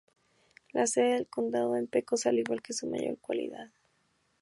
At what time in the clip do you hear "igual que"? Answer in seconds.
2.39-2.73